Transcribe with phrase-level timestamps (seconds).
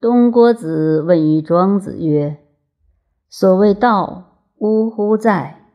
[0.00, 2.36] 东郭子问于庄子曰
[3.28, 5.66] ：“所谓道，呜呼在？”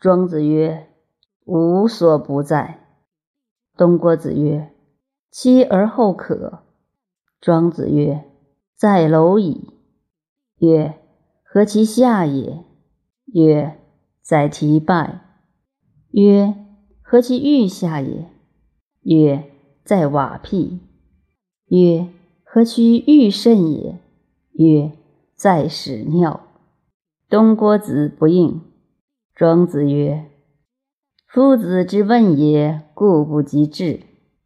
[0.00, 0.88] 庄子曰
[1.46, 2.80] ：“无所不在。”
[3.78, 4.72] 东郭子曰
[5.30, 6.64] ：“妻而后可。”
[7.40, 8.24] 庄子曰
[8.74, 9.70] ：“在蝼蚁。”
[10.58, 10.98] 曰
[11.46, 12.64] ：“何其下也？”
[13.32, 13.78] 曰
[14.20, 15.20] ：“在提拜。”
[16.10, 16.56] 曰
[17.02, 18.28] ：“何其欲下也？”
[19.02, 19.44] 曰
[19.84, 20.80] ：“在瓦辟。”
[21.70, 22.08] 曰：
[22.54, 23.98] 何须欲甚也？
[24.52, 24.92] 曰：
[25.34, 26.42] 在屎尿。
[27.28, 28.60] 东郭子不应。
[29.34, 30.26] 庄子曰：
[31.26, 33.98] 夫子之问也，故不及至。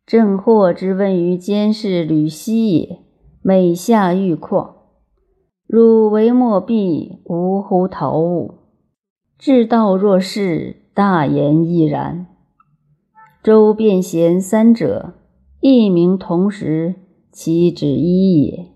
[0.06, 3.00] 正惑之问于监视吕奚也，
[3.42, 4.70] 每下欲旷。
[5.66, 8.54] 汝为莫必无乎陶物？
[9.36, 12.26] 至道若是，大言亦然。
[13.42, 15.12] 周辩贤三者，
[15.60, 16.94] 一名同时。
[17.30, 18.66] 其之一也。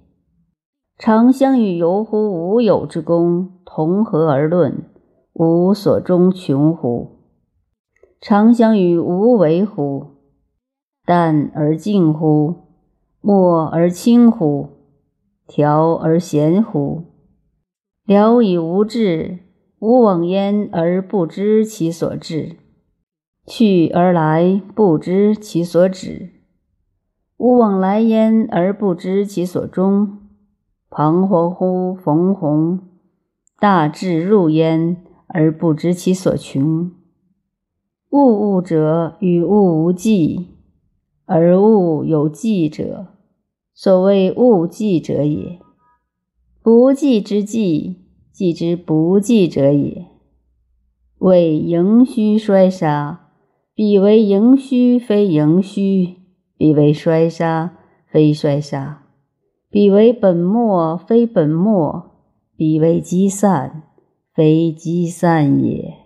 [0.99, 4.85] 常相与游乎无有之功，同何而论，
[5.33, 7.19] 无所终穷乎？
[8.21, 10.07] 常相与无为乎？
[11.05, 12.55] 淡而静乎？
[13.21, 14.69] 默而清乎？
[15.47, 17.05] 调而闲乎？
[18.05, 19.39] 聊以无志，
[19.81, 22.57] 无往焉而不知其所至，
[23.47, 26.32] 去而来不知其所止。
[27.43, 30.19] 吾往来焉而不知其所终，
[30.89, 32.79] 彷徨乎逢鸿；
[33.59, 36.93] 大智入焉而不知其所穷。
[38.11, 40.51] 物物者与物无迹，
[41.25, 43.09] 而物有迹者，
[43.75, 45.59] 所谓物迹者也。
[46.63, 50.07] 不迹之迹，迹之不迹者也。
[51.19, 53.31] 谓盈虚衰杀，
[53.75, 56.22] 彼为盈虚，非盈虚。
[56.63, 57.73] 彼为衰杀，
[58.07, 58.99] 非衰杀；
[59.69, 62.13] 彼为本末，非本末；
[62.55, 63.83] 彼为积散，
[64.33, 66.02] 非积散也。